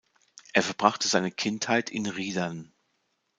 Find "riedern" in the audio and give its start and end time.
2.07-2.73